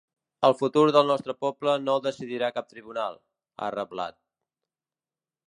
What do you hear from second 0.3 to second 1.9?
El futur del nostre poble